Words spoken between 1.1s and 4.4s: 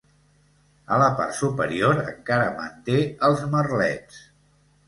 part superior encara manté els merlets.